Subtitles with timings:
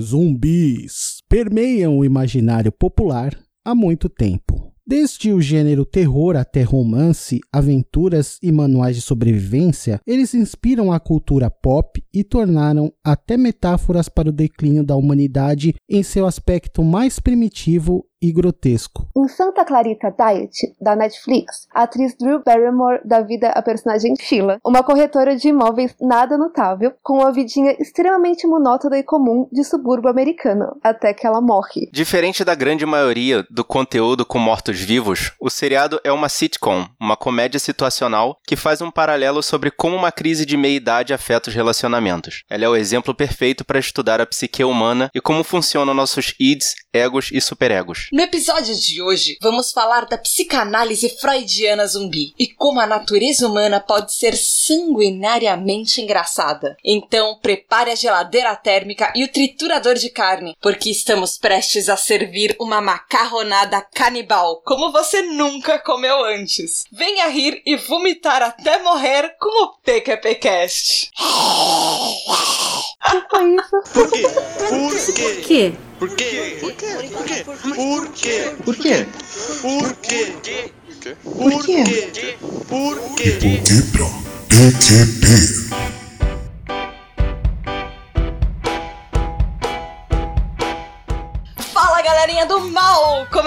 [0.00, 4.72] Zumbis permeiam o imaginário popular há muito tempo.
[4.86, 11.50] Desde o gênero terror até romance, aventuras e manuais de sobrevivência, eles inspiram a cultura
[11.50, 18.04] pop e tornaram até metáforas para o declínio da humanidade em seu aspecto mais primitivo
[18.24, 19.06] e grotesco.
[19.14, 24.58] Em Santa Clarita Diet, da Netflix, a atriz Drew Barrymore dá vida à personagem Sheila,
[24.64, 30.08] uma corretora de imóveis nada notável, com uma vidinha extremamente monótona e comum de subúrbio
[30.08, 31.90] americano, até que ela morre.
[31.92, 37.60] Diferente da grande maioria do conteúdo com mortos-vivos, o seriado é uma sitcom, uma comédia
[37.60, 42.42] situacional que faz um paralelo sobre como uma crise de meia-idade afeta os relacionamentos.
[42.48, 46.74] Ela é o exemplo perfeito para estudar a psique humana e como funcionam nossos ids,
[46.90, 48.08] egos e superegos.
[48.14, 53.80] No episódio de hoje, vamos falar da psicanálise freudiana zumbi e como a natureza humana
[53.80, 56.76] pode ser sanguinariamente engraçada.
[56.84, 62.54] Então, prepare a geladeira térmica e o triturador de carne, porque estamos prestes a servir
[62.60, 66.84] uma macarronada canibal, como você nunca comeu antes.
[66.92, 71.10] Venha rir e vomitar até morrer com o PQPcast.
[73.10, 73.92] que foi isso?
[73.92, 74.22] Por quê?
[74.68, 75.42] Por quê?
[75.42, 75.93] Que?
[76.04, 76.58] Por quê?
[76.60, 76.86] Por quê?
[77.10, 77.44] Por quê?
[77.44, 78.46] Por quê?
[78.62, 79.06] Por quê?
[79.62, 80.34] Por quê?
[81.24, 82.36] Por quê?
[82.68, 83.30] Por quê?
[83.32, 84.06] Poké pra
[84.50, 85.24] PQP.
[85.26, 85.63] Fala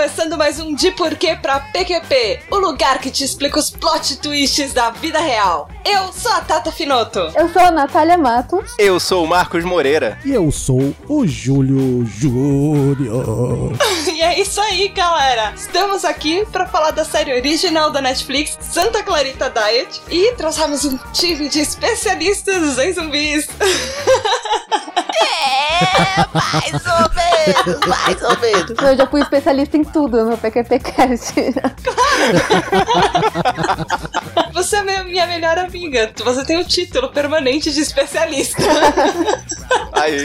[0.08, 4.72] Começando mais um De Porquê pra PQP, o lugar que te explica os plot twists
[4.72, 5.67] da vida real.
[5.83, 7.19] Eu sou a Tata Finoto.
[7.36, 8.73] Eu sou a Natália Matos.
[8.80, 10.17] Eu sou o Marcos Moreira.
[10.23, 13.73] E eu sou o Júlio Júnior.
[14.17, 15.53] E é isso aí, galera!
[15.55, 20.97] Estamos aqui para falar da série original da Netflix, Santa Clarita Diet, e trouxemos um
[21.14, 23.47] time de especialistas em zumbis.
[25.19, 28.71] É, mais ou menos, mais ou menos.
[28.81, 31.33] Eu já fui especialista em tudo no PQPcast.
[34.53, 36.11] Você é minha- minha melhor amiga.
[36.23, 38.61] Você tem o título permanente de especialista.
[39.93, 40.21] Aê!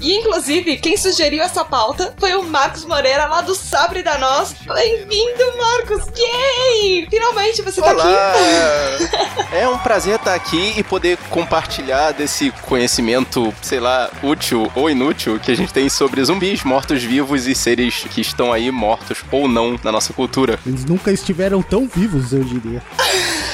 [0.00, 4.54] E inclusive, quem sugeriu essa pauta foi o Marcos Moreira lá do Sabre da Nós.
[4.66, 6.06] Bem-vindo, Marcos!
[6.18, 7.06] Yay!
[7.08, 8.32] Finalmente você tá Olá!
[8.32, 9.56] aqui.
[9.56, 15.38] É um prazer estar aqui e poder compartilhar desse conhecimento, sei lá, útil ou inútil
[15.38, 19.78] que a gente tem sobre zumbis, mortos-vivos e seres que estão aí mortos ou não
[19.82, 20.58] na nossa cultura.
[20.66, 22.82] Eles nunca estiveram tão vivos, eu diria.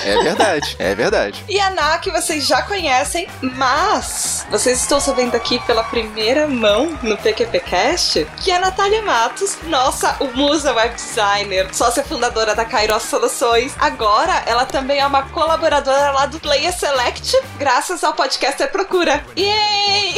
[0.05, 1.44] É verdade, é verdade.
[1.49, 6.97] E a Ná, que vocês já conhecem, mas vocês estão sabendo aqui pela primeira mão
[7.03, 13.03] no PQPcast que a Natália Matos, nossa o musa web designer, sócia fundadora da Kairos
[13.03, 19.25] Soluções, agora ela também é uma colaboradora lá do Player Select, graças ao podcaster Procura.
[19.37, 20.15] Yay!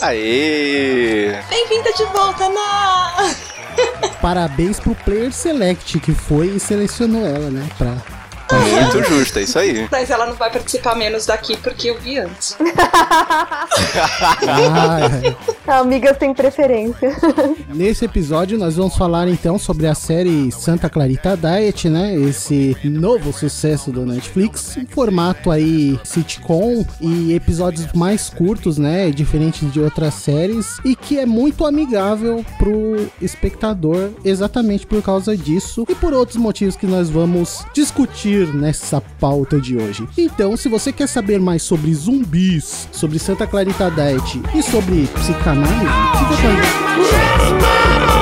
[0.00, 1.42] Aê!
[1.48, 3.53] Bem-vinda de volta, Ná!
[4.20, 7.68] Parabéns pro Player Select, que foi e selecionou ela, né?
[7.76, 7.96] Pra...
[8.52, 9.88] Muito justo, é isso aí.
[9.90, 12.56] Mas ela não vai participar menos daqui porque eu vi antes.
[15.66, 15.80] Ah.
[15.80, 17.16] Amigas têm preferência.
[17.68, 22.14] Nesse episódio nós vamos falar então sobre a série Santa Clarita Diet, né?
[22.14, 29.10] Esse novo sucesso do Netflix, em formato aí sitcom e episódios mais curtos, né?
[29.10, 35.84] Diferentes de outras séries e que é muito amigável pro espectador exatamente por causa disso
[35.88, 40.06] e por outros motivos que nós vamos discutir nessa pauta de hoje.
[40.16, 45.84] Então, se você quer saber mais sobre zumbis, sobre Santa Clarita Diet e sobre psicanálise,
[46.18, 48.13] fica com a gente.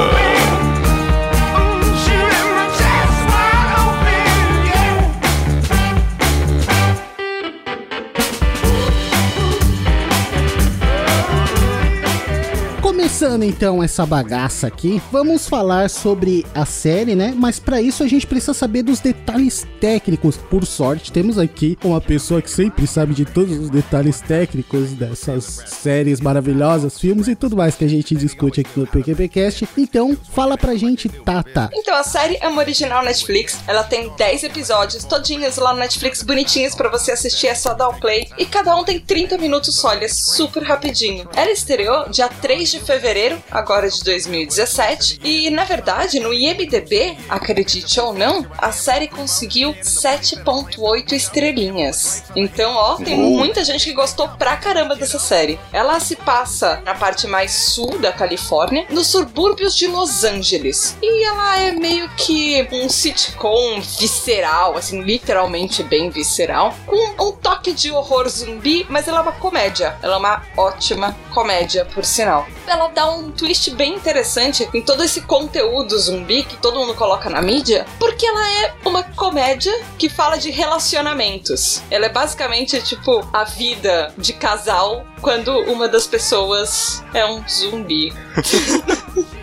[13.22, 17.32] Começando então essa bagaça aqui, vamos falar sobre a série, né?
[17.36, 20.36] Mas para isso a gente precisa saber dos detalhes técnicos.
[20.36, 25.44] Por sorte, temos aqui uma pessoa que sempre sabe de todos os detalhes técnicos dessas
[25.44, 29.68] séries maravilhosas, filmes e tudo mais que a gente discute aqui no PQPcast.
[29.78, 31.70] Então, fala pra gente, Tata.
[31.74, 33.60] Então, a série é uma original Netflix.
[33.68, 37.88] Ela tem 10 episódios, todinhos lá no Netflix, bonitinhos pra você assistir, é só dar
[37.88, 38.26] o play.
[38.36, 41.28] E cada um tem 30 minutos só, ele é super rapidinho.
[41.36, 43.11] Ela estreou dia 3 de fevereiro,
[43.50, 45.20] agora de 2017.
[45.22, 52.24] E, na verdade, no IMDB, acredite ou não, a série conseguiu 7.8 estrelinhas.
[52.34, 55.58] Então, ó, tem muita gente que gostou pra caramba dessa série.
[55.72, 60.96] Ela se passa na parte mais sul da Califórnia, nos subúrbios de Los Angeles.
[61.02, 67.72] E ela é meio que um sitcom visceral, assim, literalmente bem visceral, com um toque
[67.72, 69.96] de horror zumbi, mas ela é uma comédia.
[70.02, 72.46] Ela é uma ótima comédia, por sinal.
[72.66, 77.28] Ela dá um twist bem interessante em todo esse conteúdo zumbi que todo mundo coloca
[77.28, 81.82] na mídia, porque ela é uma comédia que fala de relacionamentos.
[81.90, 88.12] Ela é basicamente tipo a vida de casal quando uma das pessoas é um zumbi.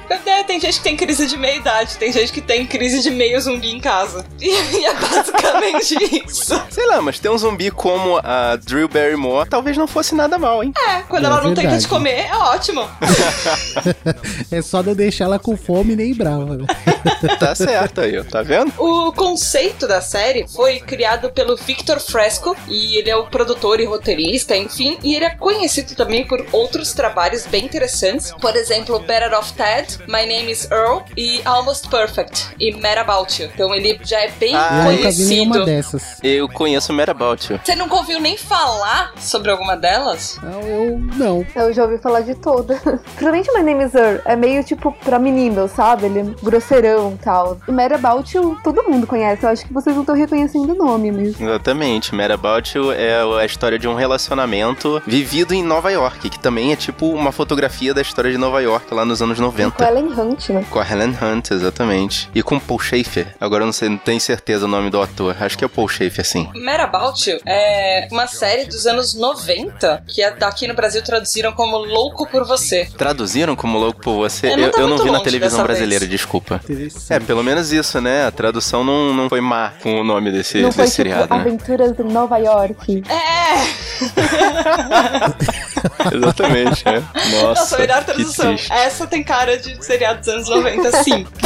[0.10, 3.12] É, tem gente que tem crise de meia idade, tem gente que tem crise de
[3.12, 4.26] meio zumbi em casa.
[4.42, 5.96] E, e é basicamente
[6.26, 6.60] isso.
[6.70, 10.64] Sei lá, mas ter um zumbi como a Drew Barrymore talvez não fosse nada mal,
[10.64, 10.72] hein?
[10.88, 12.88] É, quando É ela não tem que te comer, é ótimo.
[14.52, 16.58] É só não deixar ela com fome nem brava.
[16.58, 16.66] né?
[17.40, 18.72] Tá certo aí, tá vendo?
[18.78, 23.86] O conceito da série foi criado pelo Victor Fresco e ele é o produtor e
[23.86, 29.34] roteirista, enfim, e ele é conhecido também por outros trabalhos bem interessantes, por exemplo, Better
[29.38, 33.50] Off Ted, My Name is Earl e Almost Perfect e Mad About You.
[33.54, 35.66] Então ele já é bem Ah, Eu nunca vi nenhuma conhecido.
[35.66, 36.18] dessas.
[36.24, 37.60] Eu conheço Mad About You.
[37.64, 40.38] Você nunca ouviu nem falar sobre alguma delas?
[40.42, 41.46] Não, eu não.
[41.56, 42.80] Eu já ouvi falar de todas.
[43.16, 44.22] Principalmente My Name is Earl.
[44.26, 46.06] É meio tipo pra menino, sabe?
[46.08, 47.60] Ele é grosseirão e tal.
[47.68, 49.44] E Mad About You, todo mundo conhece.
[49.44, 51.48] Eu acho que vocês não estão reconhecendo o nome mesmo.
[51.48, 56.40] Exatamente, Mad About You é a história de um relacionamento vivido em Nova York, que
[56.40, 59.84] também é tipo uma fotografia da história de Nova York lá nos anos Com 90.
[59.88, 60.66] Ellen Hunt, né?
[60.70, 62.30] Com a Helen Hunt, exatamente.
[62.34, 63.36] E com Paul Schaefer.
[63.40, 65.36] Agora eu não sei, não tenho certeza o nome do ator.
[65.40, 66.50] Acho que é o Paul Schaefer, sim.
[66.56, 71.78] Mad About You é uma série dos anos 90 que aqui no Brasil traduziram como
[71.78, 72.88] Louco por Você.
[72.98, 74.48] Traduziram como louco por você?
[74.48, 76.12] É, Eu, não tá eu não vi na televisão brasileira, vez.
[76.12, 76.62] desculpa.
[76.80, 77.14] Interessante.
[77.14, 78.26] É, pelo menos isso, né?
[78.26, 81.34] A tradução não, não foi má com o nome desse, não foi desse tipo seriado,
[81.34, 81.42] né?
[81.42, 83.04] Aventuras em Nova York.
[83.10, 84.00] É!
[86.16, 87.00] Exatamente, é.
[87.42, 88.56] Nossa, Nossa, melhor que tradução.
[88.70, 91.28] Essa tem cara de seriado dos anos 90, sim.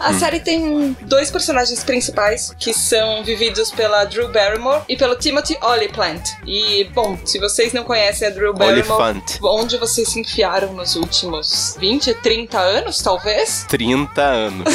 [0.00, 5.58] A série tem dois personagens principais que são vividos pela Drew Barrymore e pelo Timothy
[5.62, 6.22] Olyphant.
[6.46, 9.38] E, bom, se vocês não conhecem a Drew Barrymore, Olifante.
[9.42, 13.66] onde vocês se enfiaram nos últimos 20, 30 anos, talvez?
[13.70, 14.66] 30 anos.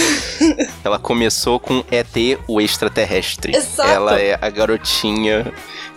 [0.83, 3.53] Ela começou com ET, o extraterrestre.
[3.53, 3.89] Exato.
[3.89, 5.53] Ela é a garotinha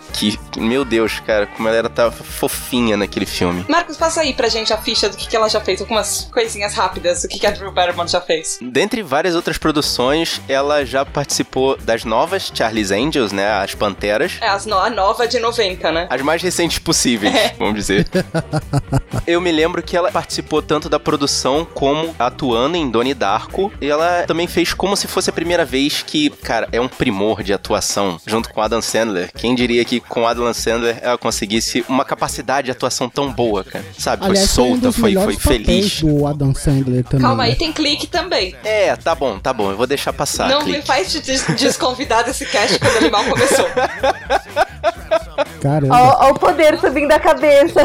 [0.09, 3.65] que, meu Deus, cara, como ela era tava fofinha naquele filme.
[3.69, 6.73] Marcos, passa aí pra gente a ficha do que, que ela já fez, algumas coisinhas
[6.73, 8.59] rápidas do que, que a Drew Barrymore já fez.
[8.61, 13.49] Dentre várias outras produções, ela já participou das novas Charlie's Angels, né?
[13.51, 14.33] As Panteras.
[14.41, 16.07] É as no- a nova de 90, né?
[16.09, 17.55] As mais recentes possíveis, É.
[17.57, 18.07] vamos dizer.
[19.25, 23.71] Eu me lembro que ela participou tanto da produção como atuando em Donnie Darko.
[23.79, 27.43] E ela também fez como se fosse a primeira vez que, cara, é um primor
[27.43, 29.31] de atuação junto com Adam Sandler.
[29.35, 33.85] Quem diria que com Adam Sandler ela conseguisse uma capacidade de atuação tão boa, cara?
[33.97, 34.21] Sabe?
[34.23, 36.01] Foi Aliás, foi um solta, foi, foi papéis feliz.
[36.01, 37.21] do Adam Sandler também.
[37.21, 37.55] Calma aí, né?
[37.55, 38.55] tem clique também.
[38.63, 39.71] É, tá bom, tá bom.
[39.71, 40.49] Eu vou deixar passar.
[40.49, 40.87] não me clique.
[40.87, 43.65] faz te des- desconvidar desse cast quando ele mal começou.
[45.61, 45.95] Caramba.
[45.95, 47.81] Ó, ó o poder subindo da cabeça.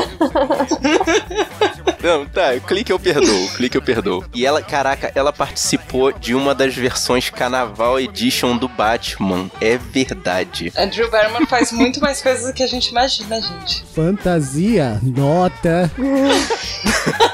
[2.02, 4.24] Não, tá, clique eu perdoo, clique eu perdoo.
[4.34, 9.50] E ela, caraca, ela participou de uma das versões Carnaval Edition do Batman.
[9.60, 10.72] É verdade.
[10.76, 13.84] A Drew Barrymore faz muito mais coisas do que a gente imagina, gente.
[13.94, 15.90] Fantasia, nota.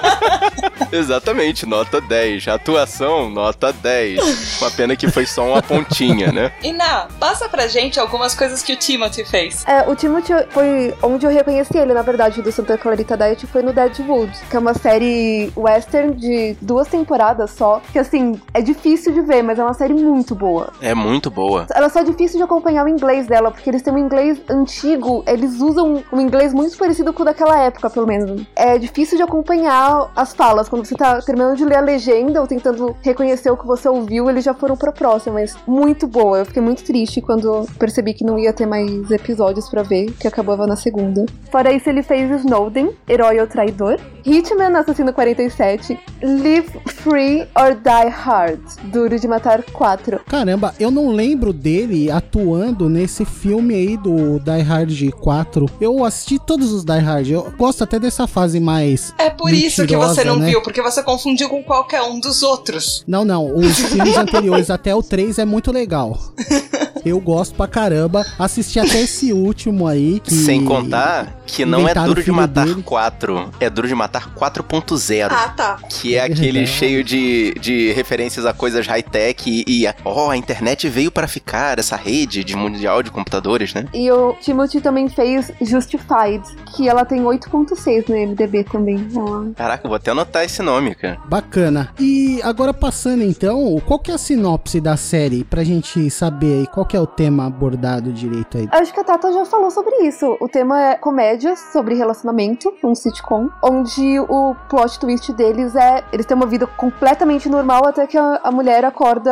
[0.93, 2.49] Exatamente, nota 10.
[2.49, 4.61] Atuação, nota 10.
[4.61, 6.53] Uma pena que foi só uma pontinha, né?
[6.75, 9.67] Na, passa pra gente algumas coisas que o Timothy fez.
[9.67, 13.63] É, o Timothy foi onde eu reconheci ele, na verdade, do Santa Clarita Diet, foi
[13.63, 19.13] no Deadwood, que é uma série western de duas temporadas só, que assim, é difícil
[19.13, 20.73] de ver, mas é uma série muito boa.
[20.81, 21.67] É muito boa.
[21.75, 25.23] Ela só é difícil de acompanhar o inglês dela, porque eles têm um inglês antigo,
[25.27, 28.43] eles usam um inglês muito parecido com o daquela época, pelo menos.
[28.57, 30.69] É difícil de acompanhar as falas.
[30.69, 34.29] Quando você tá terminando de ler a legenda ou tentando reconhecer o que você ouviu,
[34.29, 36.39] eles já foram pra próxima, mas muito boa.
[36.39, 40.27] Eu fiquei muito triste quando percebi que não ia ter mais episódios pra ver, que
[40.27, 41.27] acabava na segunda.
[41.51, 48.09] Fora isso, ele fez Snowden, Herói ou Traidor, Hitman, Assassino 47, Live Free or Die
[48.09, 50.21] Hard, Duro de Matar 4.
[50.27, 55.67] Caramba, eu não lembro dele atuando nesse filme aí do Die Hard 4.
[55.81, 57.31] Eu assisti todos os Die Hard.
[57.31, 59.15] Eu gosto até dessa fase mais.
[59.19, 60.51] É por isso que você não né?
[60.51, 63.05] viu, porque você confundiu com qualquer um dos outros.
[63.07, 63.55] Não, não.
[63.55, 66.19] Os filmes anteriores até o 3 é muito legal.
[67.05, 68.27] Eu gosto pra caramba.
[68.39, 70.21] Assisti até esse último aí.
[70.21, 70.35] Que...
[70.35, 72.83] Sem contar Que não é Inventaram Duro de Matar dele.
[72.83, 75.29] 4, é Duro de Matar 4.0.
[75.31, 75.79] Ah, tá.
[75.89, 80.37] Que é É aquele cheio de, de referências a coisas high-tech e, e, ó, a
[80.37, 83.87] internet veio para ficar, essa rede de mundial de computadores, né?
[83.95, 86.43] E o Timothy também fez Justified,
[86.77, 89.09] que ela tem 8.6 no MDB também.
[89.15, 91.19] Ela- Caraca, eu vou até anotar esse nome, cara.
[91.27, 91.91] Bacana.
[91.99, 96.67] E agora passando então, qual que é a sinopse da série pra gente saber aí
[96.67, 98.69] qual que é o tema abordado direito aí?
[98.71, 100.37] Acho que a Tata já falou sobre isso.
[100.41, 101.40] O tema é comédia
[101.73, 107.49] sobre relacionamento, um sitcom, onde o plot twist deles é eles têm uma vida completamente
[107.49, 109.31] normal até que a, a mulher acorda.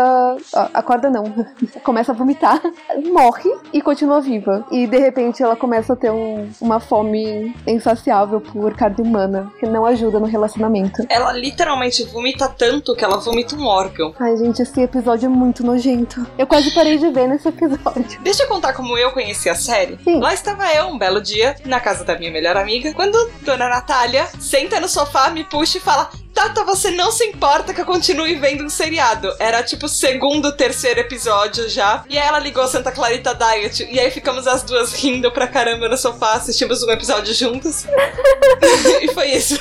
[0.54, 1.24] a- acorda não.
[1.82, 2.60] começa a vomitar,
[3.12, 4.64] morre e continua viva.
[4.70, 9.66] E de repente ela começa a ter um- uma fome insaciável por carne humana, que
[9.66, 11.04] não ajuda no relacionamento.
[11.08, 14.14] Ela literalmente vomita tanto que ela vomita um órgão.
[14.18, 16.26] Ai, gente, esse episódio é muito nojento.
[16.36, 18.04] Eu quase parei de ver nesse episódio.
[18.22, 19.98] Deixa eu contar como eu conheci a série.
[20.04, 20.20] Sim.
[20.20, 24.26] Lá estava eu, um belo dia, na casa da minha melhor amiga, quando Dona Natália
[24.38, 28.36] senta no sofá, me puxa e fala: Tata, você não se importa que eu continue
[28.36, 29.34] vendo um seriado.
[29.40, 32.04] Era tipo o segundo, terceiro episódio já.
[32.08, 33.88] E aí ela ligou Santa Clarita Diet.
[33.90, 37.86] E aí ficamos as duas rindo pra caramba no sofá, assistimos um episódio juntos.
[39.02, 39.58] e foi isso.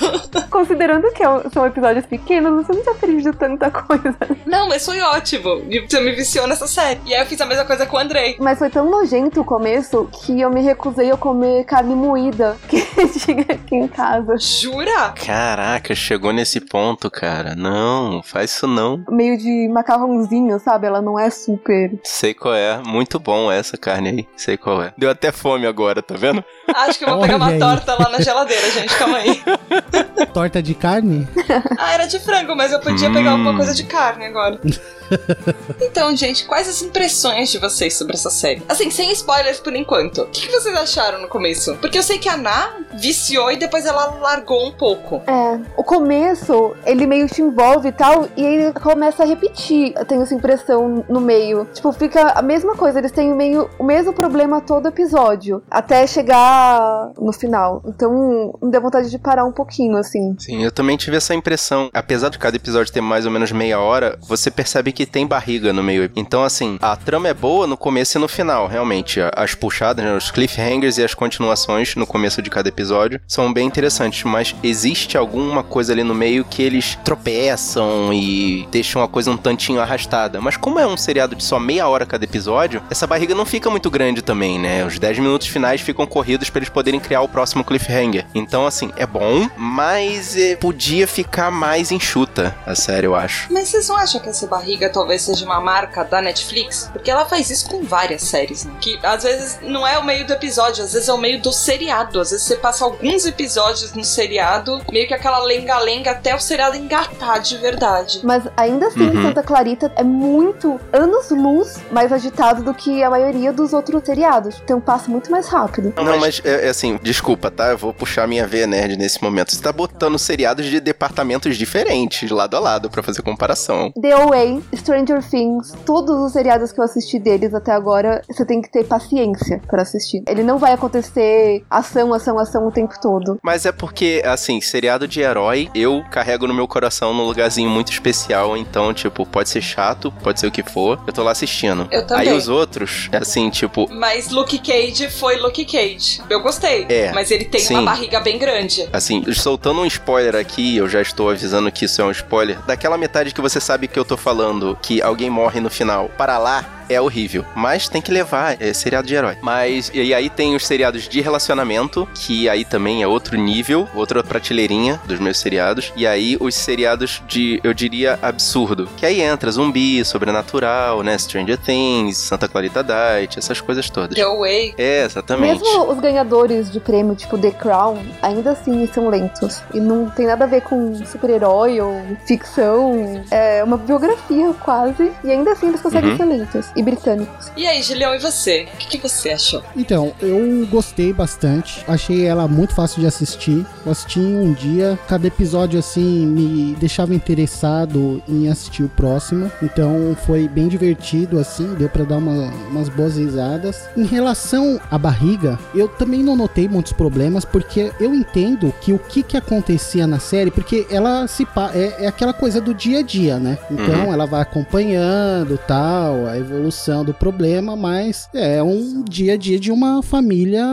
[0.52, 4.16] Considerando que é são episódios pequenos, você não se aprende de tanta coisa.
[4.46, 5.64] Não, mas foi ótimo.
[5.90, 7.02] Você me viciou nessa série.
[7.08, 8.38] E aí eu fiz a mesma coisa com o Andrei.
[8.40, 12.80] Mas foi tão nojento o começo que eu me recusei a comer carne moída que
[13.18, 14.38] tinha aqui em casa.
[14.38, 15.16] Jura?
[15.26, 17.56] Caraca, chegou nesse ponto, cara.
[17.56, 19.04] Não, faz isso não.
[19.10, 20.88] Meio de macarrãozinho, sabe?
[20.88, 21.92] Ela não é super.
[22.04, 22.78] Sei qual é.
[22.86, 24.28] Muito bom essa carne aí.
[24.36, 24.94] Sei qual é.
[24.98, 26.44] Deu até fome agora, tá vendo?
[26.76, 27.60] Acho que eu vou Olha pegar uma aí.
[27.60, 28.96] torta lá na geladeira, gente.
[28.98, 29.42] Calma aí.
[30.34, 31.28] Torta de carne?
[31.80, 33.14] Ah, era de frango, mas eu podia Hum.
[33.14, 34.60] pegar alguma coisa de carne agora.
[35.82, 38.62] então, gente, quais as impressões de vocês sobre essa série?
[38.68, 40.22] Assim, sem spoilers por enquanto.
[40.24, 41.76] O que, que vocês acharam no começo?
[41.78, 45.22] Porque eu sei que a Ana viciou e depois ela largou um pouco.
[45.28, 45.60] É.
[45.78, 46.54] O começo,
[46.86, 49.94] ele meio te envolve e tal, e aí começa a repetir.
[49.96, 51.68] Eu tenho essa impressão no meio.
[51.74, 55.62] Tipo, fica a mesma coisa, eles têm meio o mesmo problema todo episódio.
[55.70, 57.82] Até chegar no final.
[57.86, 60.36] Então, me deu vontade de parar um pouquinho, assim.
[60.40, 61.90] Sim, eu também tive essa impressão.
[61.94, 65.74] Apesar de cada episódio ter mais ou menos meia hora, você percebe que tem barriga
[65.74, 66.10] no meio.
[66.16, 69.20] Então, assim, a trama é boa no começo e no final, realmente.
[69.36, 73.68] As puxadas, né, os cliffhangers e as continuações no começo de cada episódio são bem
[73.68, 79.32] interessantes, mas existe alguma coisa ali no meio que eles tropeçam e deixam a coisa
[79.32, 80.42] um tantinho arrastada.
[80.42, 83.70] Mas como é um seriado de só meia hora cada episódio, essa barriga não fica
[83.70, 84.86] muito grande também, né?
[84.86, 88.26] Os 10 minutos finais ficam corridos pra eles poderem criar o próximo cliffhanger.
[88.34, 93.52] Então, assim, é bom, mas é, podia ficar mais enxuta a série, eu acho.
[93.52, 96.90] Mas vocês não acham que essa barriga talvez seja uma marca da Netflix?
[96.92, 98.74] Porque ela faz isso com várias séries, né?
[98.80, 101.52] Que às vezes não é o meio do episódio, às vezes é o meio do
[101.52, 102.20] seriado.
[102.20, 106.76] Às vezes você passa alguns episódios no seriado, meio que aquela lenga-lenga até o seriado
[106.76, 108.20] engatar de verdade.
[108.24, 109.22] Mas ainda assim, Uhum.
[109.24, 114.60] Santa Clarita é muito anos-luz mais agitado do que a maioria dos outros seriados.
[114.66, 115.94] Tem um passo muito mais rápido.
[115.96, 117.68] Não, mas é, é assim, desculpa, tá?
[117.70, 119.54] Eu vou puxar minha veia nerd nesse momento.
[119.54, 123.92] Você tá botando seriados de departamentos diferentes, lado a lado, pra fazer comparação.
[124.02, 128.62] The Away, Stranger Things, todos os seriados que eu assisti deles até agora, você tem
[128.62, 130.24] que ter paciência pra assistir.
[130.28, 133.40] Ele não vai acontecer ação, ação, ação o tempo todo.
[133.42, 137.92] Mas é porque, assim, seriado de herói, eu carrego no meu coração num lugarzinho muito
[137.92, 138.58] especial.
[138.58, 141.00] Então, tipo, pode ser chato, pode ser o que for.
[141.06, 141.88] Eu tô lá assistindo.
[141.92, 142.30] Eu também.
[142.30, 146.22] Aí os outros, é assim, tipo, Mas Luke Cage foi Luke Cage.
[146.28, 146.88] Eu gostei.
[146.90, 147.76] É, Mas ele tem sim.
[147.76, 148.90] uma barriga bem grande.
[148.92, 152.60] Assim, soltando um spoiler aqui, eu já estou avisando que isso é um spoiler.
[152.66, 156.40] Daquela metade que você sabe que eu tô falando, que alguém morre no final, para
[156.40, 157.46] lá é horrível.
[157.56, 159.38] Mas tem que levar, é seriado de herói.
[159.42, 164.24] Mas, e aí tem os seriados de relacionamento, que aí também é outro nível, outra
[164.24, 165.92] prateleirinha dos meus seriados.
[165.96, 168.88] E aí os seriados de, eu diria, absurdo.
[168.98, 171.18] Que aí entra zumbi, sobrenatural, né?
[171.18, 174.16] Stranger Things, Santa Clarita Diet, essas coisas todas.
[174.16, 174.74] The Away.
[174.78, 175.62] É, exatamente.
[175.62, 179.62] Mesmo os ganhadores de prêmio, tipo The Crown, ainda assim são lentos.
[179.74, 183.24] E não tem nada a ver com super-herói ou ficção.
[183.32, 185.12] É uma biografia quase.
[185.24, 186.18] E ainda assim eles conseguem Uhum.
[186.18, 186.68] ser lentos.
[186.78, 187.52] E britânicos.
[187.58, 188.68] E aí, Julião, e você?
[188.74, 189.64] O que, que você achou?
[189.76, 191.84] Então, eu gostei bastante.
[191.88, 193.66] Achei ela muito fácil de assistir.
[193.84, 194.98] Eu assisti em um dia.
[195.08, 199.52] Cada episódio, assim, me deixava interessado em assistir o próximo.
[199.64, 201.74] Então, foi bem divertido, assim.
[201.74, 203.90] Deu pra dar uma- umas boas risadas.
[203.98, 209.00] Em relação à barriga, eu também não notei muitos problemas, porque eu entendo que o
[209.00, 213.02] que, que acontecia na série, porque ela se é, é aquela coisa do dia a
[213.02, 213.58] dia, né?
[213.72, 219.38] Então, ela vai acompanhando tal, a evolução solução do problema, mas é um dia a
[219.38, 220.64] dia de uma família,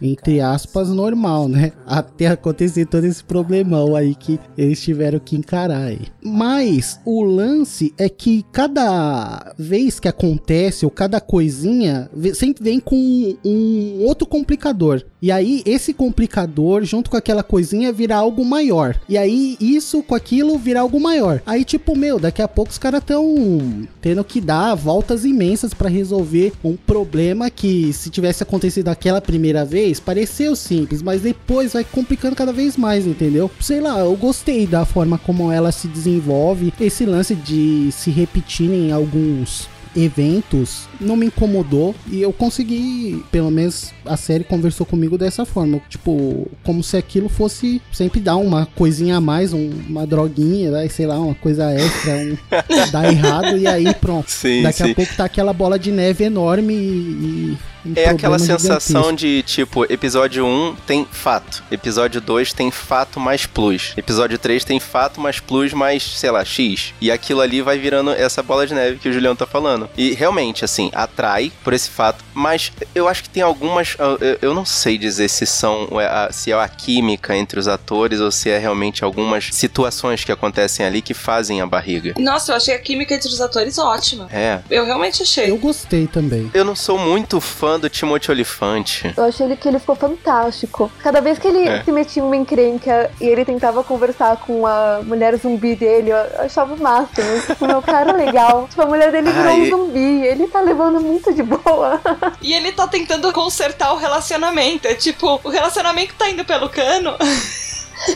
[0.00, 1.72] entre aspas, normal, né?
[1.86, 6.02] Até acontecer todo esse problemão aí que eles tiveram que encarar aí.
[6.22, 13.36] Mas o lance é que cada vez que acontece, ou cada coisinha, sempre vem com
[13.44, 15.02] um outro complicador.
[15.22, 18.98] E aí, esse complicador, junto com aquela coisinha, vira algo maior.
[19.08, 21.40] E aí, isso com aquilo vira algo maior.
[21.46, 25.88] Aí, tipo, meu, daqui a pouco os caras tão tendo que dar voltas imensas pra
[25.88, 31.84] resolver um problema que, se tivesse acontecido aquela primeira vez, pareceu simples, mas depois vai
[31.84, 33.48] complicando cada vez mais, entendeu?
[33.60, 38.90] Sei lá, eu gostei da forma como ela se desenvolve, esse lance de se repetirem
[38.90, 45.44] alguns eventos não me incomodou e eu consegui, pelo menos a série conversou comigo dessa
[45.44, 50.70] forma, tipo, como se aquilo fosse sempre dar uma coisinha a mais, um- uma droguinha,
[50.70, 52.36] né, sei lá, uma coisa extra, um,
[52.90, 54.30] dar errado e aí pronto.
[54.30, 54.90] Sim, Daqui sim.
[54.90, 57.56] a pouco tá aquela bola de neve enorme e.
[57.81, 59.16] e um É aquela sensação gigantesco.
[59.16, 64.78] de, tipo, episódio 1 tem fato, episódio 2 tem fato mais plus, episódio 3 tem
[64.80, 66.94] fato mais plus mais, sei lá, X.
[67.00, 69.88] E aquilo ali vai virando essa bola de neve que o Julião tá falando.
[69.96, 73.96] E realmente, assim, atrai por esse fato, mas eu acho que tem algumas.
[73.98, 75.88] eu- eu- Eu não sei dizer se são.
[76.00, 80.32] é se é a química entre os atores ou se é realmente algumas situações que
[80.32, 82.14] acontecem ali que fazem a barriga.
[82.18, 84.28] Nossa, eu achei a química entre os atores ótima.
[84.32, 84.60] É.
[84.70, 85.50] Eu realmente achei.
[85.50, 86.50] Eu gostei também.
[86.52, 89.04] Eu não sou muito fã do Timothy Olyphant.
[89.16, 90.90] Eu achei ele que ele ficou fantástico.
[91.02, 91.82] Cada vez que ele É.
[91.82, 96.16] se metia em uma encrenca e ele tentava conversar com a mulher zumbi dele, eu
[96.38, 97.26] achava o máximo.
[97.46, 98.66] Tipo, meu cara legal.
[98.68, 100.24] Tipo, a mulher dele virou Ah, um e- zumbi.
[100.26, 102.00] Ele tá levando muito de boa.
[102.40, 104.86] E ele tá tentando consertar o relacionamento.
[104.88, 107.14] É tipo, o relacionamento tá indo pelo cano.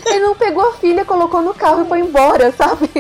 [0.06, 2.90] Ele não pegou a filha, colocou no carro e foi embora, sabe?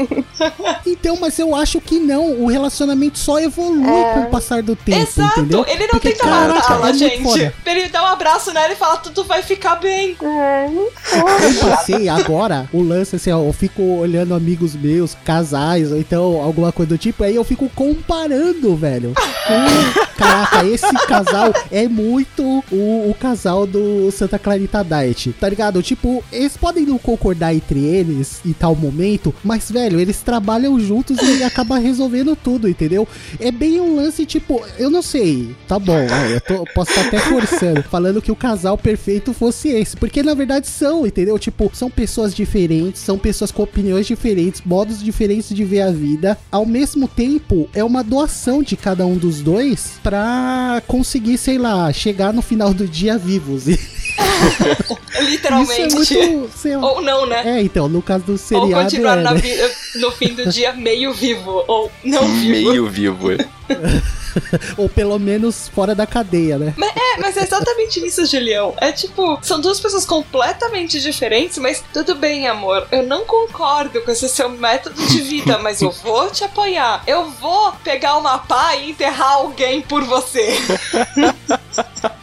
[0.86, 2.42] Então, mas eu acho que não.
[2.42, 4.12] O relacionamento só evolui É.
[4.14, 5.64] com o passar do tempo, Exato, entendeu?
[5.66, 7.52] ele não Porque, tenta matá-la, é gente.
[7.64, 10.16] Ele dá um abraço nela e fala: tudo vai ficar bem.
[10.22, 11.70] É, não Eu foi.
[11.70, 16.70] passei agora o lance assim, ó, eu fico olhando amigos meus, casais, ou então alguma
[16.72, 19.12] coisa do tipo, aí eu fico comparando, velho.
[19.14, 22.42] Com- Caraca, esse casal é muito
[22.72, 25.82] o, o casal do Santa Clarita Diet, tá ligado?
[25.82, 31.18] Tipo, eles podem não concordar entre eles em tal momento, mas, velho, eles trabalham juntos
[31.20, 33.06] e acabam resolvendo tudo, entendeu?
[33.38, 35.98] É bem um lance, tipo, eu não sei, tá bom,
[36.30, 40.34] eu tô- posso estar até forçando, falando que o casal perfeito fosse esse, porque na
[40.34, 41.38] verdade são, entendeu?
[41.38, 46.38] Tipo, são pessoas diferentes, são pessoas com opiniões diferentes, modos diferentes de ver a vida.
[46.50, 51.92] Ao mesmo tempo, é uma doação de cada um dos dois pra conseguir, sei lá,
[51.92, 53.64] chegar no final do dia vivos.
[55.16, 56.18] Isso Literalmente.
[56.18, 56.76] é muito, sei.
[56.76, 57.42] Ou não, né?
[57.44, 59.40] É, então, no caso do Ou seriado, continuar é, na né?
[59.40, 61.64] vida, no fim do dia meio vivo.
[61.66, 62.70] Ou não vivo.
[62.70, 63.28] Meio vivo.
[64.76, 66.74] ou pelo menos fora da cadeia, né?
[66.76, 68.74] Mas é, mas é exatamente isso, Julião.
[68.78, 72.86] É tipo, são duas pessoas completamente diferentes, mas tudo bem, amor.
[72.90, 77.02] Eu não concordo com esse seu método de vida, mas eu vou te apoiar.
[77.06, 80.56] Eu vou pegar uma pá e enterrar alguém por você.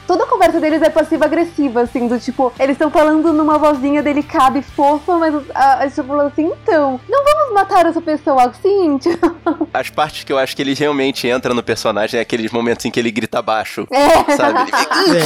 [0.06, 4.58] Toda a conversa deles é passiva-agressiva, assim, do tipo, eles estão falando numa vozinha delicada
[4.58, 8.98] e fofa, mas a, a gente falou assim, então, não vamos matar essa pessoa assim,
[9.00, 12.86] tipo, As partes que eu acho que ele realmente entra no personagem é aqueles momentos
[12.86, 13.88] em que ele grita baixo.
[13.92, 14.36] é.
[14.36, 14.60] Sabe?
[15.14, 15.22] Ele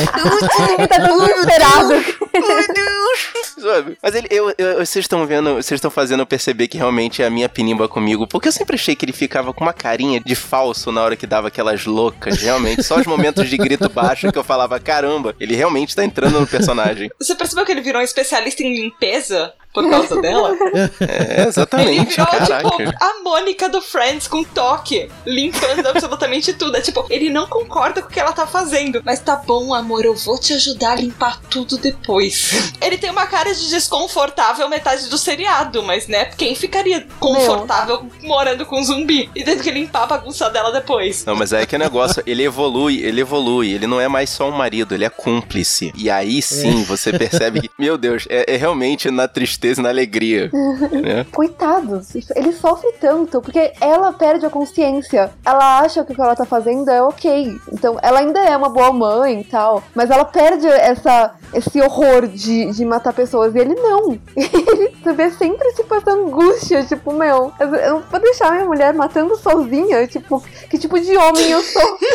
[0.48, 1.94] fica, ele tá tão desesperado.
[3.62, 3.98] sabe?
[4.02, 7.26] Mas ele, eu, eu- vocês estão vendo, vocês estão fazendo eu perceber que realmente é
[7.26, 8.28] a minha pinimba comigo.
[8.28, 11.26] Porque eu sempre achei que ele ficava com uma carinha de falso na hora que
[11.28, 12.42] dava aquelas loucas.
[12.42, 16.40] Realmente, só os momentos de grito baixo que eu falava, caramba, ele realmente tá entrando
[16.40, 17.10] no personagem.
[17.20, 20.56] Você percebeu que ele virou um especialista em limpeza por causa dela?
[21.00, 22.70] É, Ele exatamente, virou, caraca.
[22.70, 26.78] tipo, a Mônica do Friends com toque, limpando absolutamente tudo.
[26.78, 29.02] É tipo, ele não concorda com o que ela tá fazendo.
[29.06, 32.74] Mas tá bom, amor, eu vou te ajudar a limpar tudo depois.
[32.82, 38.66] Ele tem uma cara de desconfortável metade do seriado, mas né, quem ficaria confortável morando
[38.66, 41.24] com um zumbi e tendo que limpar a bagunça dela depois?
[41.26, 44.50] Não, mas é que o negócio, ele evolui, ele evolui, ele não é mais só
[44.50, 45.92] um marido, ele é cúmplice.
[45.96, 49.90] E aí sim você percebe que, meu Deus, é, é realmente na tristeza e na
[49.90, 50.50] alegria.
[50.92, 51.26] né?
[51.32, 55.32] Coitados, ele sofre tanto, porque ela perde a consciência.
[55.46, 57.56] Ela acha que o que ela tá fazendo é ok.
[57.72, 62.28] Então, ela ainda é uma boa mãe e tal, mas ela perde essa, esse horror
[62.28, 63.54] de, de matar pessoas.
[63.56, 64.20] E ele não.
[64.38, 68.94] Ele vê sempre, tipo, essa angústia, tipo, meu, eu eu não vou deixar minha mulher
[68.94, 71.98] matando sozinha, tipo, que tipo de homem eu sou?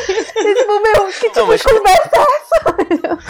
[0.43, 3.23] E, tipo, meu, que tipo Não, mas- de conversa é essa?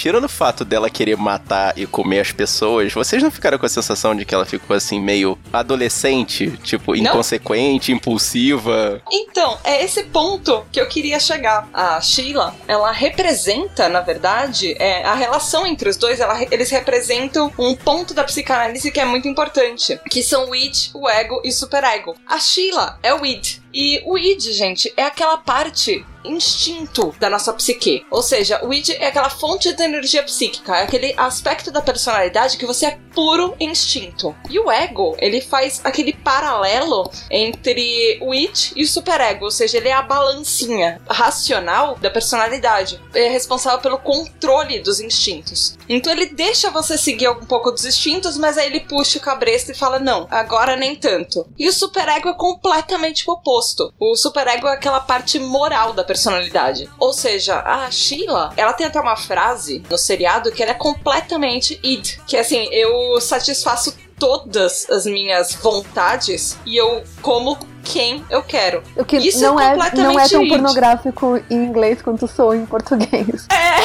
[0.00, 3.68] Tirando o fato dela querer matar e comer as pessoas, vocês não ficaram com a
[3.68, 7.02] sensação de que ela ficou assim meio adolescente, tipo, Não.
[7.02, 9.02] inconsequente, impulsiva.
[9.12, 11.68] Então, é esse ponto que eu queria chegar.
[11.74, 17.52] A Sheila, ela representa, na verdade, é, a relação entre os dois, ela- eles representam
[17.58, 21.50] um ponto da psicanálise que é muito importante, que são o id, o ego e
[21.50, 22.16] o superego.
[22.26, 23.58] A Sheila é o id.
[23.72, 28.04] E o id, gente, é aquela parte instinto da nossa psique.
[28.10, 32.56] Ou seja, o id é aquela fonte de energia psíquica, é aquele aspecto da personalidade
[32.56, 34.34] que você é puro instinto.
[34.48, 39.78] E o ego, ele faz aquele paralelo entre o id e o superego, ou seja,
[39.78, 43.00] ele é a balancinha racional da personalidade.
[43.14, 45.76] É responsável pelo controle dos instintos.
[45.88, 49.72] Então ele deixa você seguir um pouco dos instintos, mas aí ele puxa o cabresto
[49.72, 51.46] e fala: não, agora nem tanto.
[51.58, 53.92] E o superego é completamente o oposto.
[53.98, 56.90] O superego é aquela parte moral da personalidade.
[56.98, 61.78] Ou seja, a Sheila, ela tem até uma frase no seriado que ela é completamente
[61.84, 62.18] id.
[62.26, 68.82] Que é assim, eu satisfaço todas as minhas vontades e eu como quem eu quero.
[68.96, 70.48] O que Isso não, é é, não é completamente tão id.
[70.48, 73.46] pornográfico em inglês quanto sou em português.
[73.50, 73.80] É.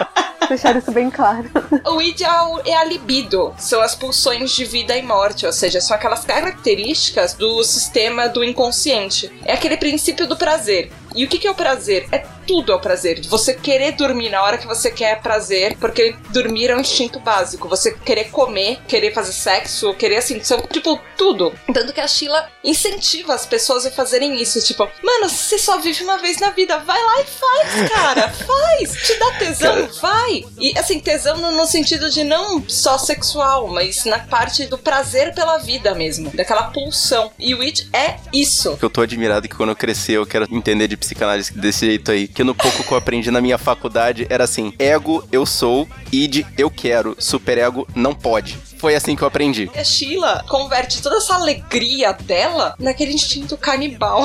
[0.50, 1.48] Deixar isso bem claro.
[1.86, 5.94] O ideal é a libido, são as pulsões de vida e morte, ou seja, são
[5.94, 9.30] aquelas características do sistema do inconsciente.
[9.44, 10.90] É aquele princípio do prazer.
[11.14, 12.08] E o que que é o prazer?
[12.10, 13.20] É tudo é o prazer.
[13.20, 17.20] De você querer dormir na hora que você quer prazer, porque dormir é um instinto
[17.20, 17.68] básico.
[17.68, 21.54] Você querer comer, querer fazer sexo, querer assim, são tipo tudo.
[21.72, 24.60] Tanto que a Sheila incentiva as pessoas a fazerem isso.
[24.62, 29.06] Tipo, mano, você só vive uma vez na vida, vai lá e faz, cara, faz.
[29.06, 30.44] Te dá tesão, vai.
[30.58, 35.32] E assim, tesão no, no sentido de não só sexual, mas na parte do prazer
[35.34, 37.30] pela vida mesmo, daquela pulsão.
[37.38, 38.76] E o It é isso.
[38.76, 42.10] Que eu tô admirado que quando eu crescer eu quero entender de psicanálise desse jeito
[42.10, 42.26] aí.
[42.26, 46.46] Que no pouco que eu aprendi na minha faculdade era assim: ego, eu sou, id,
[46.56, 48.69] eu quero, superego, não pode.
[48.80, 49.70] Foi assim que eu aprendi.
[49.76, 54.22] A Sheila converte toda essa alegria dela naquele instinto canibal.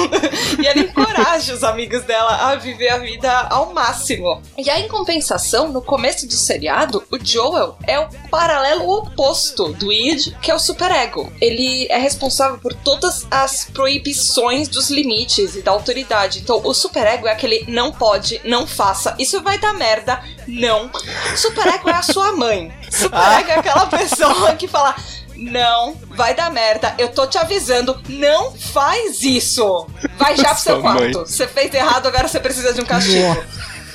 [0.58, 4.40] e ela encoraja os amigos dela a viver a vida ao máximo.
[4.56, 9.92] E aí, em compensação, no começo do seriado, o Joel é o paralelo oposto do
[9.92, 11.30] Id, que é o superego.
[11.38, 16.38] Ele é responsável por todas as proibições dos limites e da autoridade.
[16.38, 20.90] Então, o superego é aquele não pode, não faça, isso vai dar merda, não.
[21.36, 22.72] Superego é a sua mãe.
[22.90, 24.94] Superego é aquela pessoa que fala.
[25.36, 26.94] Não, vai dar merda.
[26.98, 27.98] Eu tô te avisando.
[28.08, 29.86] Não faz isso.
[30.18, 31.12] Vai já pro seu Sua mãe.
[31.12, 31.30] quarto.
[31.30, 33.42] Você fez errado, agora você precisa de um castigo.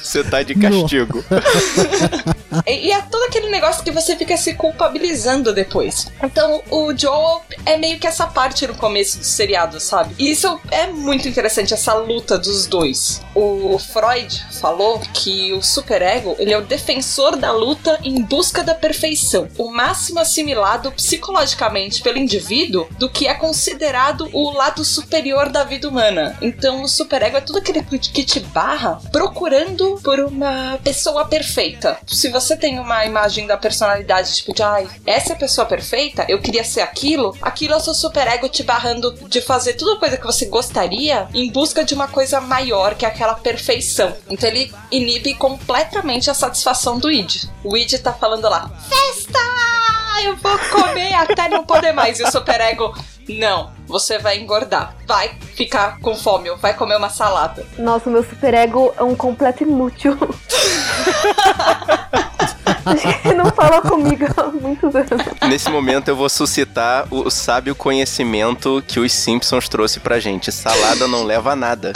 [0.01, 1.23] Você tá de castigo.
[2.65, 6.07] E, e é todo aquele negócio que você fica se culpabilizando depois.
[6.21, 10.15] Então, o Joel é meio que essa parte no começo do seriado, sabe?
[10.19, 13.21] E isso é muito interessante, essa luta dos dois.
[13.33, 18.75] O Freud falou que o superego, ele é o defensor da luta em busca da
[18.75, 25.63] perfeição, o máximo assimilado psicologicamente pelo indivíduo do que é considerado o lado superior da
[25.63, 26.37] vida humana.
[26.41, 31.97] Então, o superego é tudo aquele que te barra procurando por uma pessoa perfeita.
[32.07, 36.25] Se você tem uma imagem da personalidade, tipo, de ai, essa é a pessoa perfeita,
[36.27, 39.99] eu queria ser aquilo, aquilo é o seu superego te barrando de fazer toda a
[39.99, 44.13] coisa que você gostaria em busca de uma coisa maior, que é aquela perfeição.
[44.29, 47.45] Então ele inibe completamente a satisfação do id.
[47.63, 49.39] O id tá falando lá, festa!
[50.23, 52.19] Eu vou comer até não poder mais.
[52.19, 52.95] E o superego,
[53.27, 54.95] não, você vai engordar.
[55.05, 57.65] Vai ficar com fome, ou vai comer uma salada.
[57.77, 60.17] Nossa, meu superego é um completo inútil.
[62.85, 65.09] Acho que não fala comigo há muitos anos.
[65.49, 70.51] Nesse momento eu vou suscitar o sábio conhecimento que os Simpsons trouxe pra gente.
[70.51, 71.93] Salada não leva a nada.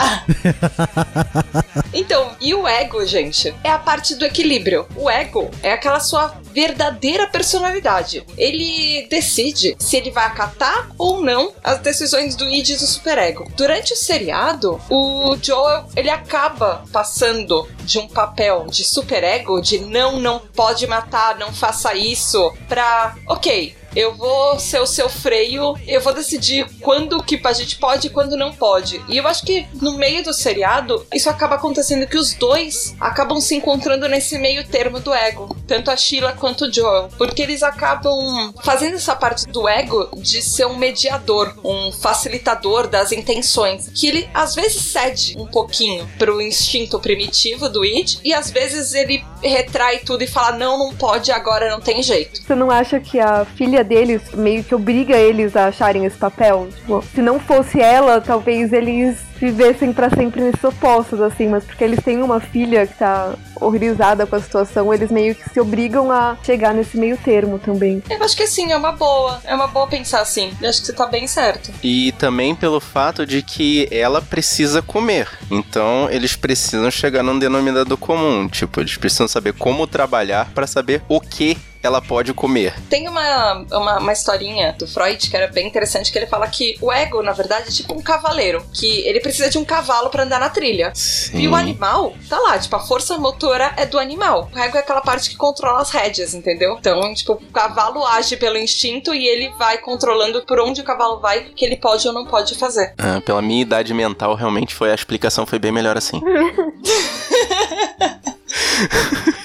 [1.94, 3.54] Então, e o ego, gente?
[3.64, 4.88] É a parte do equilíbrio.
[4.96, 8.24] O ego é aquela sua verdadeira personalidade.
[8.38, 13.52] Ele decide se ele vai acatar ou não as decisões do id e do superego.
[13.56, 20.20] Durante o seriado, o Joel, ele acaba passando de um papel de superego, de não,
[20.20, 26.02] não pode matar, não faça isso, pra, ok, eu vou ser o seu freio, eu
[26.02, 29.02] vou decidir quando que a gente pode e quando não pode.
[29.08, 33.40] E eu acho que no meio do seriado, isso acaba acontecendo que os dois acabam
[33.40, 35.56] se encontrando nesse meio termo do ego.
[35.68, 37.10] Tanto a Sheila quanto o Joel.
[37.18, 43.12] Porque eles acabam fazendo essa parte do ego de ser um mediador, um facilitador das
[43.12, 43.90] intenções.
[43.90, 48.94] Que ele às vezes cede um pouquinho pro instinto primitivo do id, e às vezes
[48.94, 52.42] ele retrai tudo e fala: não, não pode, agora não tem jeito.
[52.42, 56.68] Você não acha que a filha deles meio que obriga eles a acharem esse papel?
[56.76, 61.84] Tipo, se não fosse ela, talvez eles vivessem pra sempre nesses opostos, assim, mas porque
[61.84, 66.12] eles têm uma filha que tá horrorizada com a situação, eles meio que se obrigam
[66.12, 68.04] a chegar nesse meio termo também.
[68.10, 69.40] Eu acho que sim, é uma boa.
[69.46, 70.52] É uma boa pensar assim.
[70.62, 71.72] Eu acho que você tá bem certo.
[71.82, 75.30] E também pelo fato de que ela precisa comer.
[75.50, 78.48] Então eles precisam chegar num denominador comum.
[78.48, 82.74] Tipo, eles precisam saber como trabalhar para saber o que ela pode comer.
[82.90, 86.78] Tem uma, uma, uma historinha do Freud que era bem interessante, que ele fala que
[86.82, 90.24] o ego, na verdade, é tipo um cavaleiro, que ele precisa de um cavalo pra
[90.24, 90.92] andar na trilha.
[90.94, 91.40] Sim.
[91.40, 94.50] E o animal, tá lá, tipo, a força motora é do animal.
[94.54, 96.78] O ego é aquela parte que controla as rédeas, entendeu?
[96.80, 101.20] Então, tipo, o cavalo age pelo instinto e ele vai controlando por onde o cavalo
[101.20, 102.94] vai, o que ele pode ou não pode fazer.
[102.98, 106.22] Ah, pela minha idade mental, realmente foi a explicação foi bem melhor assim.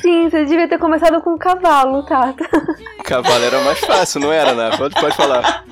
[0.01, 2.45] Sim, você devia ter começado com o cavalo, Tata.
[3.05, 4.77] Cavalo era mais fácil, não era, né?
[4.77, 5.65] Pode, pode falar.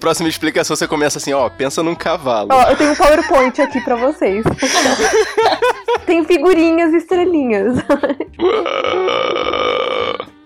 [0.00, 2.48] Próxima explicação, você começa assim, ó, pensa num cavalo.
[2.52, 4.44] Ó, eu tenho um PowerPoint aqui pra vocês.
[6.06, 7.76] Tem figurinhas e estrelinhas.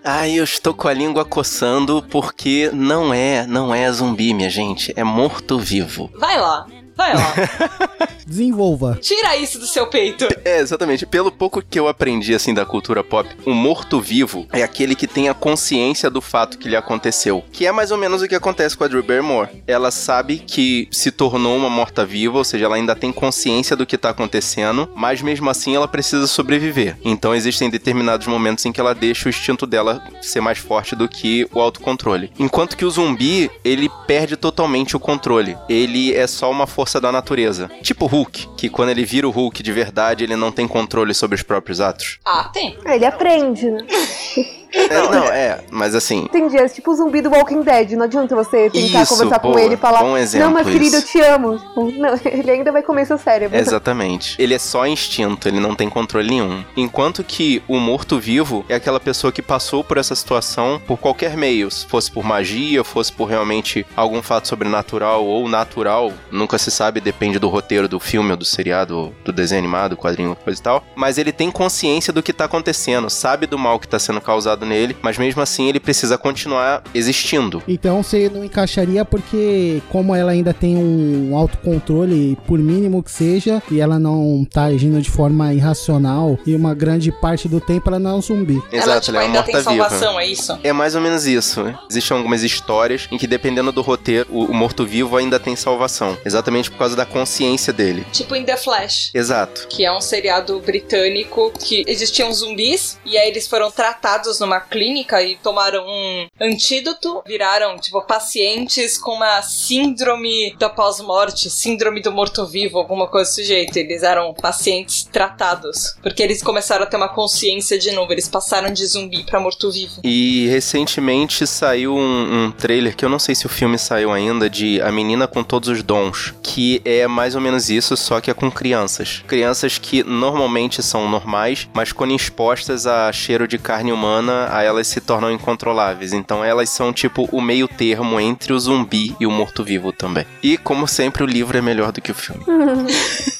[0.03, 4.93] Ai, eu estou com a língua coçando porque não é, não é zumbi, minha gente,
[4.95, 6.09] é morto-vivo.
[6.17, 6.65] Vai lá,
[6.97, 7.33] vai lá.
[8.25, 8.97] Desenvolva.
[8.99, 10.27] Tira isso do seu peito.
[10.43, 11.05] É, exatamente.
[11.05, 15.29] Pelo pouco que eu aprendi, assim, da cultura pop, o morto-vivo é aquele que tem
[15.29, 17.45] a consciência do fato que lhe aconteceu.
[17.53, 19.63] Que é mais ou menos o que acontece com a Drew Barrymore.
[19.65, 23.97] Ela sabe que se tornou uma morta-viva, ou seja, ela ainda tem consciência do que
[23.97, 26.97] tá acontecendo, mas mesmo assim ela precisa sobreviver.
[27.05, 31.07] Então existem determinados momentos em que ela deixa o instinto dela ser mais forte do
[31.07, 32.31] que o autocontrole.
[32.39, 35.57] Enquanto que o zumbi, ele perde totalmente o controle.
[35.69, 37.69] Ele é só uma força da natureza.
[37.81, 41.13] Tipo o Hulk, que quando ele vira o Hulk de verdade, ele não tem controle
[41.13, 42.19] sobre os próprios atos.
[42.25, 42.77] Ah, tem.
[42.85, 43.85] Ele aprende, né?
[44.73, 47.91] É, não, é, mas assim, Entendi, é tipo o zumbi do Walking Dead.
[47.91, 49.61] Não adianta você tentar Isso, conversar com boa.
[49.61, 51.59] ele e falar: Bom exemplo Não, mas querido, eu te amo.
[51.75, 53.57] Não, ele ainda vai comer seu cérebro.
[53.57, 54.35] Exatamente.
[54.39, 56.63] Ele é só instinto, ele não tem controle nenhum.
[56.75, 61.69] Enquanto que o morto-vivo é aquela pessoa que passou por essa situação por qualquer meio,
[61.71, 66.99] se fosse por magia, fosse por realmente algum fato sobrenatural ou natural, nunca se sabe,
[66.99, 70.83] depende do roteiro do filme ou do seriado, do desenho animado, quadrinho, coisa e tal.
[70.95, 74.56] Mas ele tem consciência do que tá acontecendo, sabe do mal que tá sendo causado
[74.65, 77.61] nele, mas mesmo assim ele precisa continuar existindo.
[77.67, 83.61] Então você não encaixaria porque, como ela ainda tem um autocontrole, por mínimo que seja,
[83.71, 87.99] e ela não tá agindo de forma irracional, e uma grande parte do tempo ela
[87.99, 88.61] não é um zumbi.
[88.71, 89.89] ela, Exato, tipo, ela é uma ainda tem morta-viva.
[89.89, 90.59] salvação, é isso?
[90.63, 91.63] É mais ou menos isso.
[91.89, 96.17] Existem algumas histórias em que, dependendo do roteiro, o, o morto-vivo ainda tem salvação.
[96.25, 98.05] Exatamente por causa da consciência dele.
[98.11, 99.11] Tipo em The Flash.
[99.13, 99.67] Exato.
[99.69, 105.21] Que é um seriado britânico que existiam zumbis e aí eles foram tratados numa clínica
[105.21, 112.77] e tomaram um antídoto, viraram, tipo, pacientes com uma síndrome da pós-morte, síndrome do morto-vivo,
[112.77, 113.77] alguma coisa desse jeito.
[113.77, 115.95] Eles eram pacientes tratados.
[116.01, 120.01] Porque eles começaram a ter uma consciência de novo, eles passaram de zumbi pra morto-vivo.
[120.03, 124.49] E recentemente saiu um, um trailer, que eu não sei se o filme saiu ainda,
[124.49, 128.31] de A Menina com Todos os Dons, que é mais ou menos isso, só que
[128.31, 129.23] é com crianças.
[129.27, 134.87] Crianças que normalmente são normais, mas quando expostas a cheiro de carne humana, aí elas
[134.87, 136.13] se tornam incontroláveis.
[136.13, 140.25] Então elas são tipo o meio termo entre o zumbi e o morto-vivo também.
[140.41, 142.43] E como sempre, o livro é melhor do que o filme.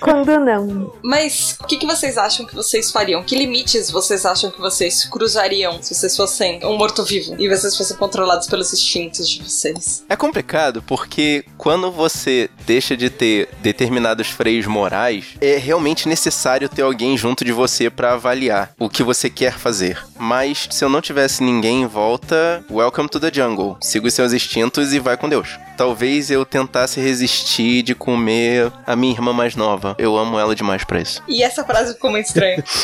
[0.00, 0.92] Quando não.
[1.02, 3.22] Mas o que, que vocês acham que vocês fariam?
[3.22, 7.96] Que limites vocês acham que vocês cruzariam se vocês fossem um morto-vivo e vocês fossem
[7.96, 10.04] controlados pelos instintos de vocês?
[10.08, 16.82] É complicado porque quando você deixa de ter determinados freios morais, é realmente necessário ter
[16.82, 20.02] alguém junto de você pra avaliar o que você quer fazer.
[20.18, 23.76] Mas se eu não tivesse ninguém em volta, welcome to the jungle.
[23.80, 25.58] Siga os seus instintos e vai com Deus.
[25.76, 29.94] Talvez eu tentasse resistir de comer a minha irmã mais nova.
[29.98, 31.22] Eu amo ela demais pra isso.
[31.28, 32.62] E essa frase ficou muito estranha.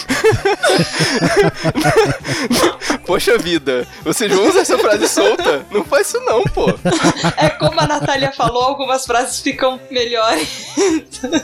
[3.07, 5.65] Poxa vida, vocês vão usar essa frase solta?
[5.71, 6.67] Não faz isso não, pô.
[7.37, 10.77] é como a Natália falou, algumas frases ficam melhores.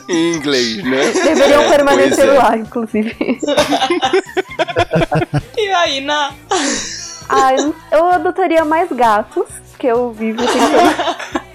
[0.08, 1.10] Em inglês, né?
[1.12, 2.32] Deveriam É, permanecer é.
[2.38, 3.16] lá, inclusive.
[5.56, 6.32] E aí, na.
[7.28, 7.50] Ah,
[7.90, 9.46] eu- adotaria mais gatos,
[9.78, 11.36] que eu vivo tentando.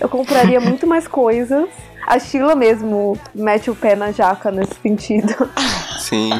[0.00, 1.68] Eu compraria muito mais coisas.
[2.06, 5.34] A Sheila mesmo mete o pé na jaca nesse sentido.
[5.98, 6.30] Sim.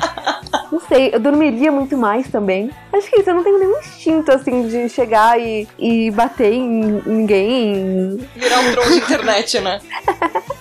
[0.70, 2.70] Não sei, eu dormiria muito mais também.
[2.92, 7.02] Acho que isso, eu não tenho nenhum instinto, assim, de chegar e, e bater em
[7.04, 8.18] ninguém.
[8.36, 9.80] Virar um troll de internet, né?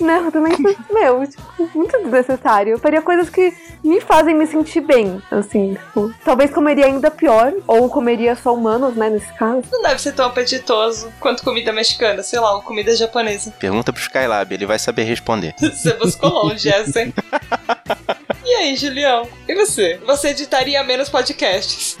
[0.00, 0.52] Não, também,
[0.90, 2.72] meu, tipo, muito desnecessário.
[2.72, 7.52] Eu faria coisas que me fazem me sentir bem, assim, tipo, talvez comeria ainda pior,
[7.66, 9.62] ou comeria só humanos, né, nesse caso.
[9.70, 13.52] Não deve ser tão apetitoso quanto comida mexicana, sei lá, ou comida japonesa.
[13.58, 15.54] Pergunta pro Skylab, ele vai saber responder.
[15.60, 17.14] Você buscou longe essa, hein?
[18.44, 19.28] E aí, Julião?
[19.48, 20.00] E você?
[20.04, 21.96] Você editaria menos podcasts?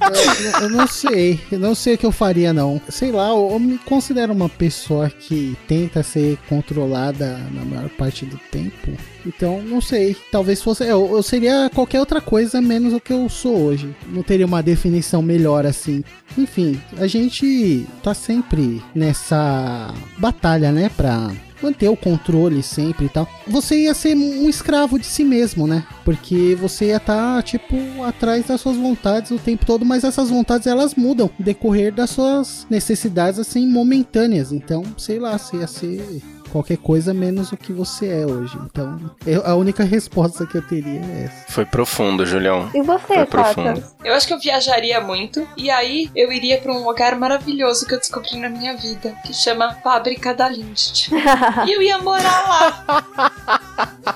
[0.00, 2.80] Eu, eu não sei, eu não sei o que eu faria, não.
[2.88, 8.26] Sei lá, eu, eu me considero uma pessoa que tenta ser controlada na maior parte
[8.26, 8.92] do tempo.
[9.24, 10.16] Então, não sei.
[10.30, 10.84] Talvez fosse.
[10.84, 13.94] Eu, eu seria qualquer outra coisa menos o que eu sou hoje.
[14.08, 16.02] Não teria uma definição melhor assim.
[16.36, 20.90] Enfim, a gente tá sempre nessa batalha, né?
[20.96, 21.30] Pra
[21.62, 23.28] manter o controle sempre e tal.
[23.46, 25.84] Você ia ser um escravo de si mesmo, né?
[26.04, 30.66] Porque você ia estar, tipo, atrás das suas vontades o tempo todo, mas essas vontades
[30.66, 34.52] elas mudam decorrer das suas necessidades, assim, momentâneas.
[34.52, 38.58] Então, sei lá, você ia ser qualquer coisa menos o que você é hoje.
[38.66, 41.52] Então, eu- a única resposta que eu teria é essa.
[41.52, 42.68] Foi profundo, Julião.
[42.74, 43.52] E você, Foi Tata?
[43.54, 43.84] profundo.
[44.04, 47.94] Eu acho que eu viajaria muito e aí eu iria pra um lugar maravilhoso que
[47.94, 51.10] eu descobri na minha vida, que chama Fábrica da Lindt.
[51.66, 53.02] e eu ia morar lá.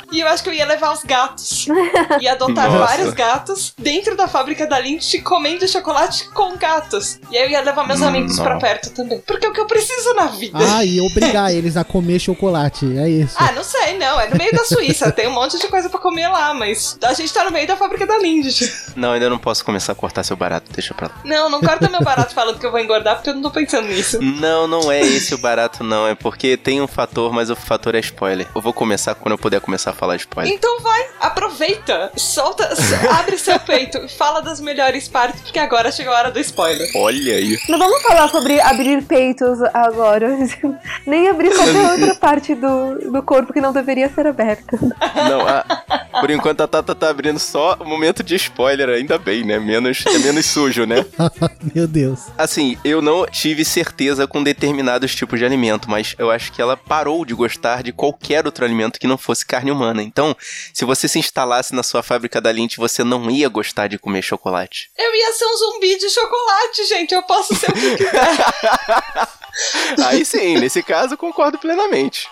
[0.14, 1.66] E eu acho que eu ia levar os gatos.
[2.20, 2.78] Ia adotar Nossa.
[2.86, 7.18] vários gatos dentro da Fábrica da Lindt comendo chocolate com gatos.
[7.30, 8.44] E aí eu ia levar meus Hum, amigos não.
[8.44, 9.20] pra perto também.
[9.26, 10.58] Porque é o que eu preciso na vida.
[10.60, 12.86] Ah, e obrigar eles a comer chocolate.
[12.98, 13.34] É isso.
[13.38, 14.20] Ah, não sei, não.
[14.20, 15.10] É no meio da Suíça.
[15.10, 17.76] Tem um monte de coisa pra comer lá, mas a gente tá no meio da
[17.76, 18.72] fábrica da Lindt.
[18.94, 21.14] Não, ainda não posso começar a cortar seu barato, deixa pra lá.
[21.24, 23.88] Não, não corta meu barato falando que eu vou engordar, porque eu não tô pensando
[23.88, 24.20] nisso.
[24.22, 26.06] Não, não é esse o barato, não.
[26.06, 28.46] É porque tem um fator, mas o fator é spoiler.
[28.54, 30.52] Eu vou começar quando eu puder começar a falar spoiler.
[30.52, 32.68] Então vai, aproveita, solta,
[33.18, 36.88] abre seu peito e fala das melhores partes, porque agora chegou a hora do spoiler.
[36.96, 37.58] Olha aí.
[37.68, 40.36] Não vamos falar sobre abrir peitos agora.
[41.06, 44.78] Nem abrir qualquer outra parte do, do corpo que não deveria ser aberta.
[45.28, 45.64] Não, a-
[46.20, 49.58] por enquanto a Tata tá abrindo só o momento de spoiler, ainda bem, né?
[49.58, 51.04] Menos, é menos sujo, né?
[51.74, 52.20] Meu Deus.
[52.38, 56.76] Assim, eu não tive certeza com determinados tipos de alimento, mas eu acho que ela
[56.76, 59.93] parou de gostar de qualquer outro alimento que não fosse carne humana.
[60.02, 60.36] Então,
[60.72, 64.22] se você se instalasse na sua fábrica da Lindt, você não ia gostar de comer
[64.22, 64.90] chocolate.
[64.96, 68.44] Eu ia ser um zumbi de chocolate, gente, eu posso ser o que quiser.
[70.06, 72.28] Aí sim, nesse caso, concordo plenamente.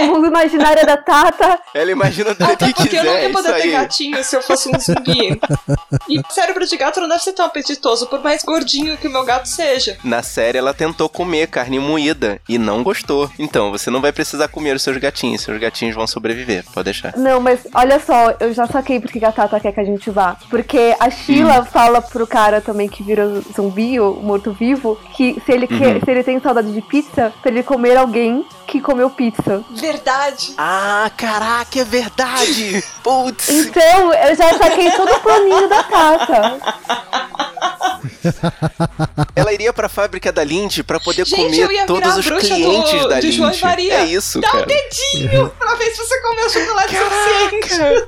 [0.00, 1.58] O mundo imaginário da Tata.
[1.74, 3.70] Ela imagina do Até que porque eu não quiser, ia é poder ter aí.
[3.70, 5.40] gatinho se eu fosse um zumbi.
[6.08, 9.24] E cérebro de gato não deve ser tão apetitoso, por mais gordinho que o meu
[9.24, 9.96] gato seja.
[10.04, 13.30] Na série, ela tentou comer carne moída e não gostou.
[13.38, 15.42] Então, você não vai precisar comer os seus gatinhos.
[15.42, 17.16] Seus gatinhos vão sobreviver, pode deixar.
[17.16, 20.10] Não, mas olha só, eu já saquei porque que a Tata quer que a gente
[20.10, 20.36] vá.
[20.48, 25.66] Porque a Sheila fala pro cara também que vira zumbi, o morto-vivo, que se ele,
[25.66, 29.29] quer, se ele tem saudade de pizza, pra ele comer alguém que comeu pizza.
[29.70, 30.54] Verdade.
[30.58, 32.84] Ah, caraca, é verdade!
[33.02, 33.48] Putz!
[33.48, 36.60] Então, eu já saquei todo o planinho da Tata.
[39.34, 43.20] Ela iria pra fábrica da Lindt pra poder Gente, comer todos os clientes do, da
[43.20, 43.62] de Lindt.
[43.62, 43.94] Maria.
[43.94, 44.64] É isso, Dá cara.
[44.64, 48.06] um dedinho pra ver se você comeu chocolate suficiente.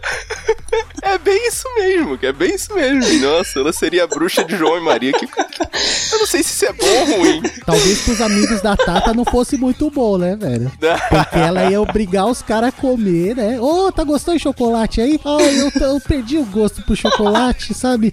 [1.03, 3.27] É bem isso mesmo, que é bem isso mesmo.
[3.27, 5.13] Nossa, ela seria a bruxa de João e Maria.
[5.13, 5.27] Que...
[5.27, 7.43] Eu não sei se isso é bom ou ruim.
[7.67, 10.71] Talvez pros amigos da Tata não fosse muito bom, né, velho?
[11.13, 13.61] Porque ela ia obrigar os caras a comer, né?
[13.61, 15.21] Ô, tá gostando de chocolate aí?
[15.25, 18.13] Ó, eu, t- eu perdi o gosto pro chocolate, sabe?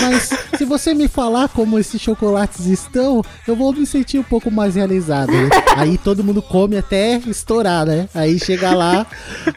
[0.00, 4.50] Mas se você me falar como esses chocolates estão, eu vou me sentir um pouco
[4.50, 5.32] mais realizado.
[5.32, 5.48] né?
[5.76, 8.08] Aí todo mundo come até estourar, né?
[8.14, 9.06] Aí chega lá,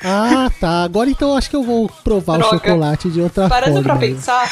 [0.04, 0.84] ah, tá.
[0.84, 2.58] Agora então eu acho que eu vou provar o Droga.
[2.58, 3.84] chocolate de outra Parando forma.
[3.84, 4.08] pra né?
[4.16, 4.50] pensar,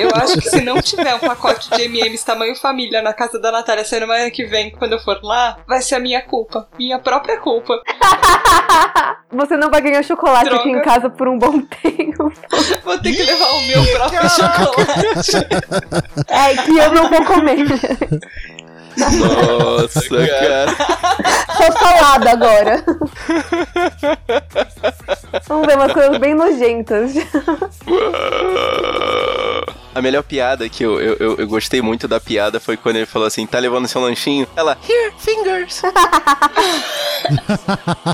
[0.00, 3.50] eu acho que se não tiver um pacote de M&M's tamanho família na casa da
[3.52, 6.68] Natália semana que vem, quando eu for lá, vai ser a minha culpa.
[6.78, 7.77] Minha própria culpa.
[9.30, 10.78] Você não vai ganhar chocolate aqui Droga.
[10.78, 12.32] em casa por um bom tempo.
[12.84, 15.36] Vou ter que levar o meu próprio chocolate.
[16.28, 17.66] É, que eu não vou comer.
[18.98, 20.66] Nossa, cara.
[21.56, 22.84] Só salada agora.
[25.46, 27.12] Vamos ver umas coisas bem nojentas.
[29.98, 33.06] A melhor piada que eu, eu, eu, eu gostei muito da piada foi quando ele
[33.06, 34.46] falou assim: tá levando seu lanchinho?
[34.54, 35.82] Ela, here, fingers.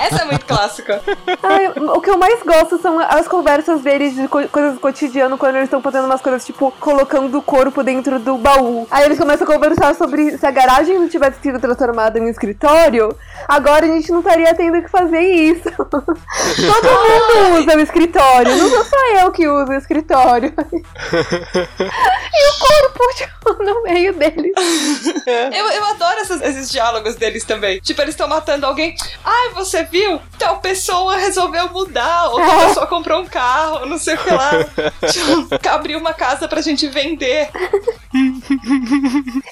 [0.01, 1.03] Essa é muito clássica.
[1.43, 5.37] Ai, o que eu mais gosto são as conversas deles de co- coisas do cotidiano,
[5.37, 8.87] quando eles estão fazendo umas coisas, tipo, colocando o corpo dentro do baú.
[8.91, 12.29] Aí eles começam a conversar sobre se a garagem não tivesse sido transformada em um
[12.29, 13.15] escritório,
[13.47, 15.69] agora a gente não estaria tendo que fazer isso.
[15.77, 20.53] Todo mundo usa o escritório, não sou só eu que uso o escritório.
[21.81, 24.53] e o corpo, tipo, no meio deles.
[25.27, 27.81] Eu, eu adoro essas- esses diálogos deles também.
[27.81, 28.95] Tipo, eles estão matando alguém.
[29.25, 30.21] Ai, você viu?
[30.39, 32.27] Tal pessoa resolveu mudar.
[32.31, 34.51] Outra pessoa comprou um carro, não sei o que lá.
[35.11, 37.49] Tipo, abriu uma casa pra gente vender.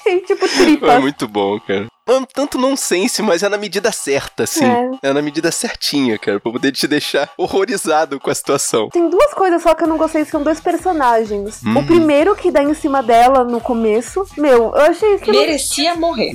[0.05, 1.01] E, tipo, É tripas.
[1.01, 1.87] muito bom, cara.
[2.07, 4.65] Um tanto nonsense, mas é na medida certa, assim.
[4.65, 5.09] É.
[5.09, 5.13] É.
[5.13, 8.89] na medida certinha, cara, pra poder te deixar horrorizado com a situação.
[8.89, 11.61] Tem duas coisas só que eu não gostei, são dois personagens.
[11.65, 11.77] Hum.
[11.77, 16.33] O primeiro que dá em cima dela no começo, meu, eu achei que Merecia morrer.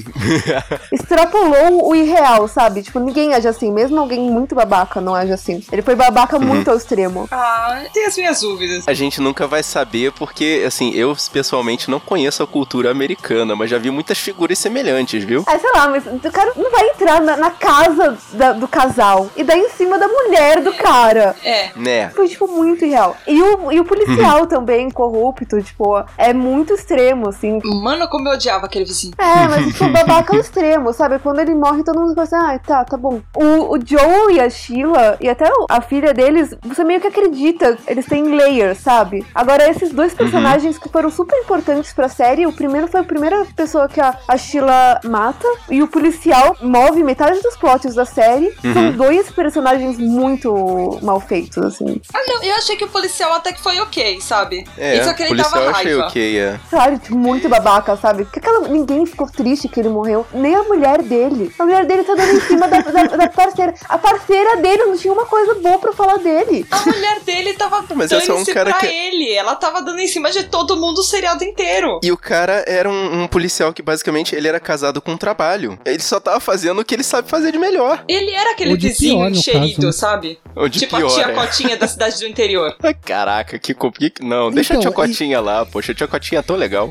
[0.93, 2.83] extrapolou o irreal, sabe?
[2.83, 5.63] Tipo, ninguém age assim, mesmo alguém muito babaca não age assim.
[5.71, 7.29] Ele foi babaca muito ao extremo.
[7.31, 8.85] Ah, tem as minhas dúvidas.
[8.87, 13.71] A gente nunca vai saber porque, assim, eu pessoalmente não conheço a cultura americana, mas
[13.71, 15.45] já vi muitas figuras semelhantes, viu?
[15.49, 19.29] É, sei lá, mas o cara não vai entrar na, na casa da- do casal
[19.37, 21.35] e dar em cima da mulher do cara.
[21.45, 21.71] É.
[21.77, 22.09] Né?
[22.11, 23.17] Foi, tipo, muito irreal.
[23.27, 27.61] E o, e o policial também, corrupto, tipo, é muito extremo, assim.
[27.65, 29.15] Mano, como eu odiava aquele vizinho.
[29.19, 31.19] É, mas tipo, babaca ao extremo, sabe?
[31.19, 33.21] Quando ele morre, todo mundo pensa, ah, tá, tá bom.
[33.37, 37.77] O, o Joe e a Sheila, e até a filha deles, você meio que acredita,
[37.87, 39.25] eles têm layers, sabe?
[39.35, 43.45] Agora, esses dois personagens que foram super importantes pra série, o primeiro foi a primeira
[43.57, 48.53] pessoa que a, a Sheila mata, e o policial move metade dos plots da série.
[48.73, 52.01] São dois personagens muito mal feitos, assim.
[52.15, 54.65] Ah, não, eu achei que o policial até que foi ok, sabe?
[54.77, 56.07] É, Isso que ele policial tava eu achei raiva.
[56.07, 56.61] ok, é.
[56.71, 58.25] Sabe, tipo, muito babaca, sabe?
[58.25, 60.27] Porque aquela, ninguém ficou triste que ele morreu.
[60.33, 61.53] Nem a mulher dele.
[61.59, 63.75] A mulher dele tá dando em cima da, da, da parceira.
[63.89, 66.67] A parceira dele não tinha uma coisa boa pra falar dele.
[66.71, 69.33] A mulher dele tava Mas dando é um cara pra que- ele.
[69.33, 72.01] Ela tava dando em cima de todo mundo o seriado inteiro.
[72.03, 75.38] E o cara era um, um policial que basicamente ele era casado com um trabalho.
[75.85, 78.05] Ele só tava fazendo o que ele sabe fazer de melhor.
[78.09, 79.93] Ele era aquele de vizinho pior, caso, né?
[79.93, 80.39] sabe?
[80.57, 81.35] Ou de tipo pior, a tia é.
[81.35, 82.77] Cotinha da cidade do interior.
[83.05, 84.27] Caraca, que complicado.
[84.27, 86.91] Não, deixa Então, a tia Cotinha lá, poxa, a tia Cotinha é tão legal.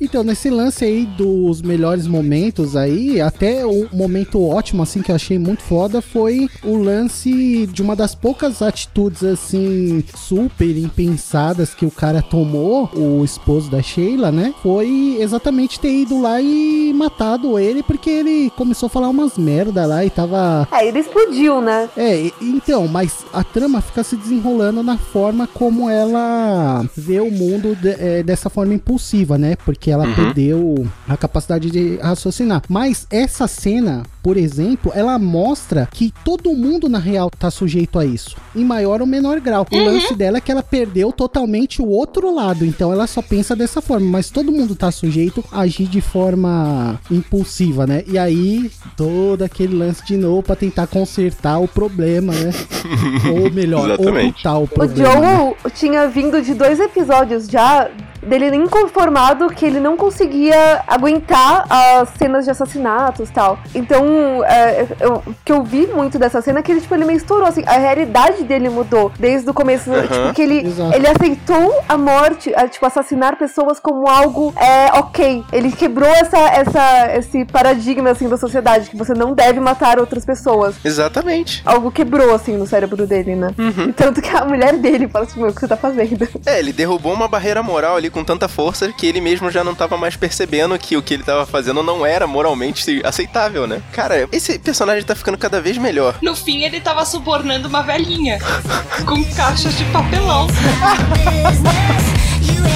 [0.00, 5.16] Então, nesse lance aí dos melhores momentos aí, até o momento ótimo, assim, que eu
[5.16, 11.86] achei muito foda, foi o lance de uma das poucas atitudes, assim, super impensadas que
[11.86, 14.54] o cara tomou, o esposo da Sheila, né?
[14.62, 19.86] Foi exatamente ter ido lá e matado ele, porque ele começou a falar umas merda
[19.86, 21.88] lá e tava É, ele explodiu, né?
[21.96, 27.30] é, e- então, mas a trama fica se desenrolando na forma como ela vê o
[27.30, 29.56] mundo de- é, dessa forma impulsiva, né?
[29.64, 32.62] Porque ela perdeu a capacidade de raciocinar.
[32.68, 38.04] Mas essa cena, por exemplo, ela mostra que todo mundo na real tá sujeito a
[38.04, 39.64] isso, em maior ou menor grau.
[39.70, 43.54] O lance dela é que ela perdeu totalmente o outro lado, então ela só pensa
[43.54, 48.02] dessa forma, mas todo mundo tá sujeito a agir de forma impulsiva, né?
[48.08, 52.50] E aí, todo aquele lance de novo pra tentar consertar o problema, né?
[53.30, 54.28] ou melhor, Exatamente.
[54.44, 55.20] ocultar o O problema.
[55.20, 55.36] né?
[55.36, 57.88] Joe tinha vindo de dois episódios já
[58.26, 63.58] dele inconformado que ele não conseguia aguentar as cenas de assassinatos e tal.
[63.74, 67.16] Então, é, eu- que eu vi muito dessa cena é que ele, tipo, ele meio
[67.16, 70.94] estourou, assim, a realidade dele mudou desde o começo, tipo, que ele, Exato.
[70.96, 75.44] ele aceitou a morte, a, tipo, assassinar pessoas como algo é, ok.
[75.52, 80.24] Ele quebrou essa, essa, esse paradigma, assim, da sociedade, que você não deve matar outras
[80.24, 81.62] pessoas Exatamente.
[81.64, 83.48] algo quebrou, assim, no cérebro dele, né?
[83.58, 83.92] Uhum.
[83.92, 86.26] Tanto que a mulher dele fala assim, meu, o que você tá fazendo?
[86.44, 89.74] É, ele derrubou uma barreira moral ali com tanta força que ele mesmo já não
[89.74, 93.82] tava mais percebendo que o que ele tava fazendo não era moralmente aceitável, né?
[93.92, 96.16] Cara, esse personagem tá ficando cada vez melhor.
[96.22, 98.38] No fim, ele tava subornando uma velhinha
[99.04, 100.46] com caixas de papelão.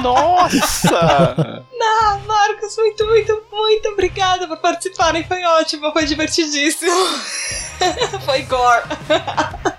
[0.03, 1.62] Nossa!
[1.84, 5.24] Ah, Marcos, muito, muito, muito obrigada por participarem.
[5.24, 6.92] Foi ótimo, foi divertidíssimo.
[8.24, 8.84] foi gore.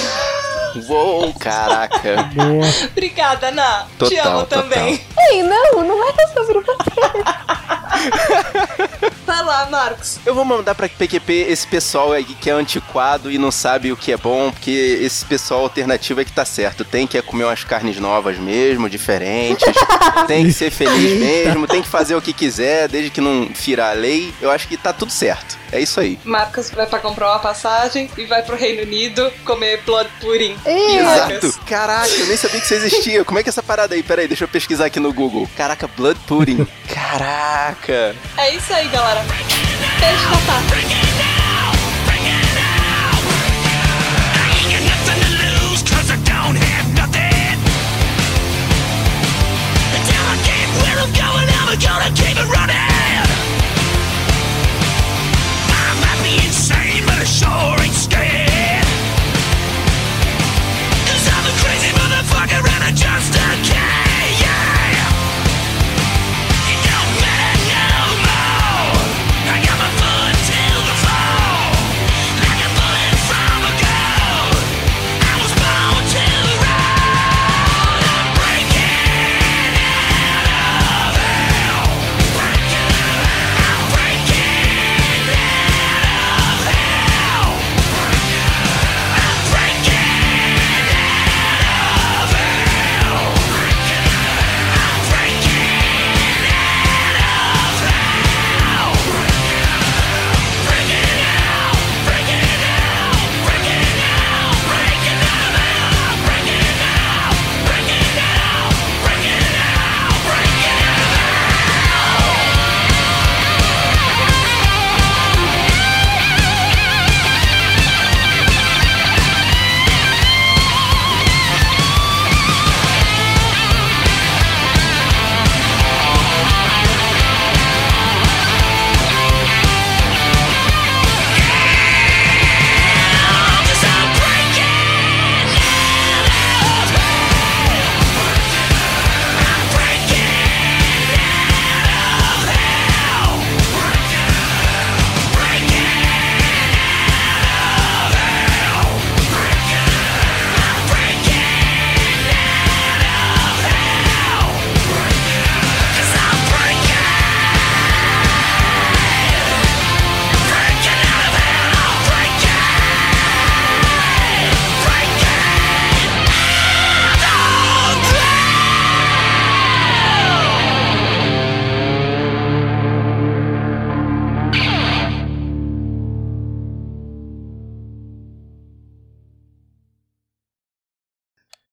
[0.87, 2.23] Uou, caraca.
[2.33, 2.65] Boa.
[2.91, 3.87] Obrigada, Ana.
[3.97, 4.63] Te Total, amo total.
[4.63, 5.01] também.
[5.31, 6.53] Ei, não, não é você.
[9.25, 10.19] Vai lá, Marcos.
[10.25, 13.97] Eu vou mandar pra PQP esse pessoal aí que é antiquado e não sabe o
[13.97, 16.85] que é bom, porque esse pessoal alternativo é que tá certo.
[16.85, 19.67] Tem que é comer umas carnes novas mesmo, diferentes.
[20.27, 23.89] tem que ser feliz mesmo, tem que fazer o que quiser, desde que não fira
[23.89, 24.33] a lei.
[24.41, 25.58] Eu acho que tá tudo certo.
[25.71, 26.19] É isso aí.
[26.23, 30.57] Marcos vai pra comprar uma passagem e vai pro Reino Unido comer blood pudding.
[30.65, 31.59] Ih, Exato.
[31.65, 33.23] Caraca, eu nem sabia que isso existia.
[33.25, 34.03] Como é que é essa parada aí?
[34.03, 35.47] Pera aí, deixa eu pesquisar aqui no Google.
[35.55, 36.67] Caraca, Blood Pudding.
[36.93, 38.15] Caraca.
[38.37, 39.23] É isso aí, galera.
[39.99, 41.29] Beijo, Tatá.
[51.81, 52.88] Gonna keep it
[62.99, 64.08] just a cat